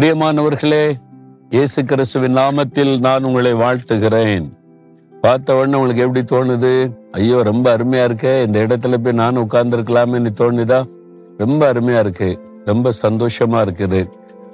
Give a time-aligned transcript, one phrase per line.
[0.00, 0.92] பிரியமானவர்களே
[1.50, 4.44] இயேசு கிறிஸ்துவின் நாமத்தில் நான் உங்களை வாழ்த்துகிறேன்.
[5.20, 6.92] பார்த்த உடனே உங்களுக்கு எப்படி தோணுது?
[7.12, 8.44] ஐயோ ரொம்ப அருமையா இருக்கே.
[8.44, 10.84] இந்த இடத்துல போய் நானும் உட்கார்ந்துருக்கலாமேன்னு தோணுதா?
[11.38, 12.40] ரொம்ப அருமையா இருக்கு.
[12.64, 14.10] ரொம்ப சந்தோஷமா இருக்குது.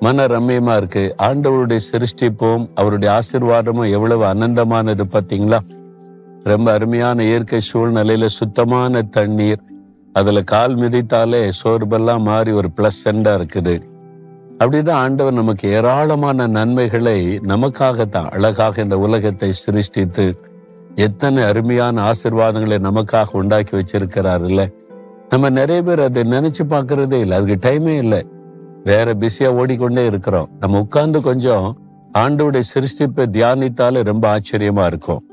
[0.00, 1.14] மன ரம்யமா இருக்கு.
[1.22, 5.58] ஆண்டவருடைய சிருஷ்டிப்பும் அவருடைய ஆசீர்வாதமும் எவ்வளவு அனந்தமானது பார்த்தீங்களா?
[6.44, 9.60] ரொம்ப அருமையான இயற்கை சூழ்நிலையில சுத்தமான தண்ணீர்.
[10.12, 13.82] அதுல கால் மிதித்தாலே சோர்பெல்லாம் மாறி ஒரு பிளஸ் சென்டா இருக்குது.
[14.58, 20.40] அப்படிதான் ஆண்டவர் நமக்கு ஏராளமான நன்மைகளை நமக்காகத்தான் அழகாக இந்த உலகத்தை சிருஷ்டித்து
[20.94, 24.72] எத்தனை அருமையான ஆசிர்வாதங்களை நமக்காக உண்டாக்கி வச்சிருக்கிறார் இல்லை?
[25.28, 27.36] நம்ம நிறைய பேர் அதை நினைச்சு பார்க்கறதே இல்லை.
[27.38, 28.26] அதுக்கு டைமே இல்லை.
[28.84, 30.48] வேற பிஸியா ஓடிக்கொண்டே இருக்கிறோம்.
[30.60, 31.78] நம்ம உட்கார்ந்து கொஞ்சம்
[32.18, 35.24] ஆண்டோடைய சிருஷ்டிப்பை தியானித்தாலே ரொம்ப ஆச்சரியமா இருக்கும்.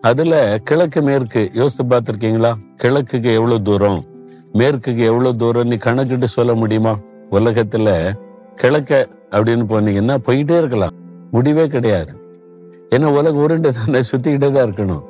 [0.00, 2.52] அதுல கிழக்கு மேற்கு யோசித்து பார்த்துருக்கீங்களா?
[2.82, 4.04] கிழக்குக்கு எவ்வளவு தூரம்?
[4.52, 6.98] மேற்குக்கு எவ்வளவு தூரம்னு கணக்கிட்டு சொல்ல முடியுமா?
[7.30, 8.14] உலகத்துல
[8.54, 10.94] கிழக்க அப்படின்னு போனீங்கன்னா போயிட்டே இருக்கலாம்.
[11.30, 12.12] முடிவே கிடையாது.
[12.94, 15.02] ஏன்னா உலகம் உருண்டை தானே சுத்திக்கிட்டே தான் இருக்கணும்.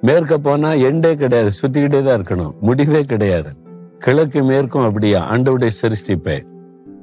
[0.00, 2.54] மேற்க போனா எண்டே கிடையாது சுத்திக்கிட்டே தான் இருக்கணும்.
[2.60, 3.50] முடிவே கிடையாது.
[3.98, 5.32] கிழக்கு மேற்கும் அப்படியா?
[5.32, 6.36] ஆண்டவுடைய சிருஷ்டிப்பே.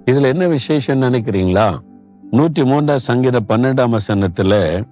[0.06, 1.80] இதுல என்ன விசேஷம் நினைக்கிறீங்களா?
[2.32, 4.84] நூற்றி மூன்றாம் சங்கீத பன்னெண்டாம் வசனத்துல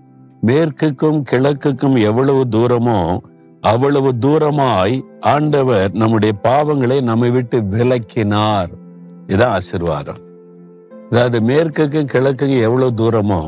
[0.46, 3.18] மேற்குக்கும் கிழக்குக்கும் எவ்வளவு தூரமோ
[3.62, 8.72] அவ்வளவு தூரமாய் ஆண்டவர் நம்முடைய பாவங்களை நம்மை விட்டு விலக்கினார்.
[9.28, 10.22] இதான் ஆசிர்வாதம்.
[11.12, 13.42] அதாவது மேற்குக்கும் கிழக்குக்கும் எவ்வளவு தூரமோ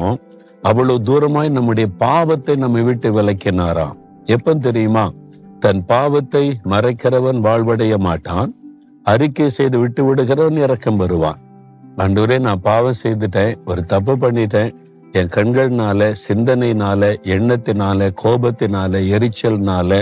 [0.64, 3.95] அவ்வளவு தூரமாய் நம்முடைய பாவத்தை நம்ம விட்டு விலக்கினாராம்.
[4.26, 5.06] எப்ப தெரியுமா?
[5.59, 8.50] தன் பாவத்தை மறைக்கிறவன் வாழ்வடைய மாட்டான்.
[9.04, 11.39] அறிக்கை செய்து விட்டு விடுகிறவன் இறக்கம் வருவான்
[11.98, 14.72] அன்றுவரே நான் பாவம் செய்துட்டேன் ஒரு தப்பு பண்ணிட்டேன்.
[15.12, 17.02] என் கண்கள்னால சிந்தனைனால
[17.36, 20.02] எண்ணத்தினால கோபத்தினால எரிச்சல்னால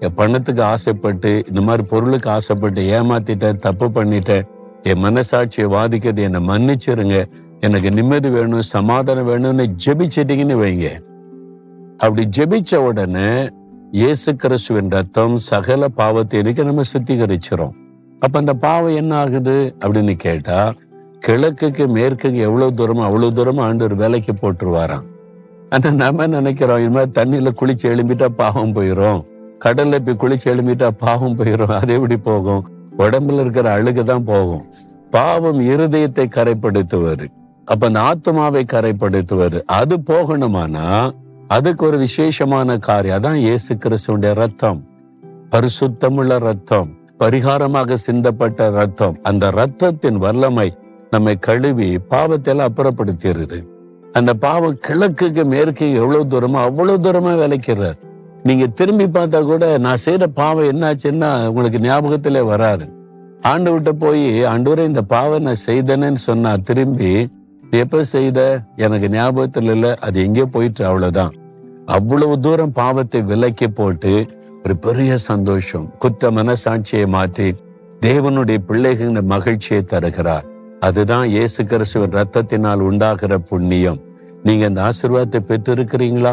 [0.00, 4.46] என் பணத்துக்கு ஆசைப்பட்டு இந்த மாதிரி பொருளுக்கு ஆசைப்பட்டு ஏமாத்திட்டேன் தப்பு பண்ணிட்டேன்.
[4.88, 7.16] என் மனசாட்சியை வாதிக்கிறது என்னை மன்னிச்சிருங்க.
[7.66, 10.88] எனக்கு நிம்மதி வேணும் சமாதானம் வேணும்னு ஜெபிச்சிட்டிங்கன்னு வைங்க.
[12.02, 13.30] அப்படி ஜெபிச்ச உடனே
[13.92, 17.74] இயேசு கிறிஸ்துவின் ரத்தம் சகல பாவத்தை இருக்க நம்ம சுத்திகரிச்சிரும்.
[18.22, 20.58] அப்ப அந்த பாவம் என்ன ஆகுது அப்படின்னு கேட்டா
[21.26, 25.06] கிழக்குக்கு மேற்குக்கு எவ்வளவு தூரமோ அவ்வளவு தூரமா ஆண்டவர் வேலைக்கு போட்டுருவாராம்.
[25.70, 29.20] ஆனா நம்ம நினைக்கிறோம் இது மாதிரி தண்ணியில குளிச்சு எழும்பிட்டா பாவம் போயிடும்
[29.64, 32.62] கடல்ல போய் குளிச்சு எழும்பிட்டா பாவம் போயிடும் அது எப்படி போகும்?
[33.00, 34.64] உடம்புல இருக்கிற அழுகு தான் போகும்.
[35.10, 37.26] பாவம் இருதயத்தை கரைப்படுத்துவாரு.
[37.64, 39.62] அப்ப அந்த ஆத்மாவை கரைப்படுத்துவாரு.
[39.66, 40.86] அது போகணுமானா
[41.48, 43.20] அதுக்கு ஒரு விசேஷமான காரியம்.
[43.20, 44.80] அதான் இயேசு கிறிஸ்துடைய ரத்தம்.
[45.50, 46.90] பரிசுத்தமுள்ள ரத்தம்.
[47.18, 49.18] பரிகாரமாக சிந்தப்பட்ட ரத்தம்.
[49.22, 50.68] அந்த ரத்தத்தின் வல்லமை
[51.10, 53.58] நம்மை கழுவி பாவத்தை எல்லாம் அப்புறப்படுத்திடுது.
[54.12, 57.98] அந்த பாவம் கிழக்குக்கு மேற்கு எவ்வளவு தூரமோ அவ்வளவு தூரமா விளைக்கிறார்.
[58.44, 62.84] நீங்க திரும்பி பார்த்தா கூட நான் செய்யற பாவம் என்னாச்சுன்னா உங்களுக்கு ஞாபகத்துல வராது.
[63.42, 67.28] ஆண்டு விட்ட போய் ஆண்டவரே இந்த பாவம் நான் செய்தேன்னு சொன்னா திரும்பி
[67.82, 68.38] எப்ப செய்த?
[68.76, 69.94] எனக்கு ஞாபகத்தில் இல்லை.
[70.00, 71.34] அது எங்கேயோ போயிட்டு அவ்வளவுதான்.
[71.86, 74.26] அவ்வளவு தூரம் பாவத்தை விலக்கி போட்டு
[74.64, 77.54] ஒரு பெரிய சந்தோஷம் குற்ற மனசாட்சியை மாற்றி
[78.06, 80.46] தேவனுடைய பிள்ளைகள் மகிழ்ச்சியை தருகிறார்.
[80.80, 84.00] அதுதான் இயேசு கிறிஸ்துவின் ரத்தத்தினால் உண்டாகிற புண்ணியம்.
[84.42, 86.32] நீங்க அந்த ஆசீர்வாதத்தை பெற்றிருக்கிறீங்களா?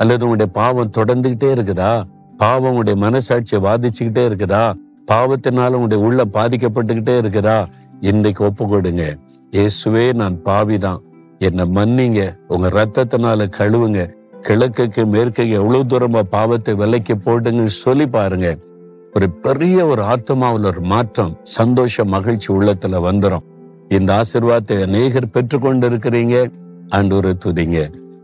[0.00, 2.02] அல்லது உங்களுடைய பாவம் தொடர்ந்துகிட்டே இருக்குதா?
[2.36, 4.72] பாவம் உங்களுடைய மனசாட்சியை வாதிச்சுக்கிட்டே இருக்குதா?
[5.10, 7.68] பாவத்தினால உங்களுடைய உள்ள பாதிக்கப்பட்டுக்கிட்டே இருக்குதா?
[8.00, 9.18] இன்னைக்கு ஒப்பு கொடுங்க
[9.52, 11.00] இயேசுவே நான் பாவிதான்.
[11.38, 12.36] என்னை மன்னிங்க.
[12.48, 14.00] உங்க ரத்தத்தினால கழுவுங்க.
[14.40, 18.58] கிழக்குக்கு மேற்குக்கு எவ்வளவு தூரமா பாவத்தை விலைக்கு போட்டுங்கன்னு சொல்லி பாருங்க.
[19.12, 23.46] ஒரு பெரிய ஒரு ஆத்மாவில் ஒரு மாற்றம் சந்தோஷ மகிழ்ச்சி உள்ளத்துல வந்துடும்
[23.88, 26.52] இந்த ஆசிர்வாதத்தை அநேகர் பெற்றுக்கொண்டு இருக்கிறீங்க
[26.88, 27.78] அன்று துதிங்க.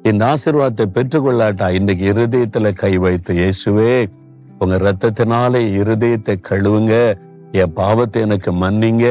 [0.09, 1.71] இந்த ஆசிர்வாதத்தை பெற்றுக்கொள்ளாட்டா?
[1.71, 3.94] இன்னைக்கு இருதயத்துல கை வைத்து இயேசுவே
[4.59, 6.94] உங்க ரத்தத்தினாலே இருதயத்தை கழுவுங்க.
[7.53, 9.06] என் பாவத்தை எனக்கு மன்னிங்க.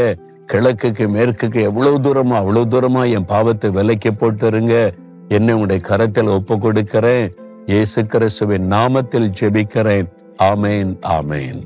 [0.51, 4.75] கிழக்குக்கு மேற்குக்கு எவ்வளவு தூரமா அவ்வளவு தூரமா என் பாவத்தை விலைக்கு போட்டுருங்க.
[5.28, 7.28] என்னை உடைய கரத்தில் ஒப்பு கொடுக்கிறேன்
[7.66, 10.09] இயேசு கிறிஸ்துவின் நாமத்தில் ஜெபிக்கிறேன்.
[10.51, 11.61] ஆமேன் ஆமேன்.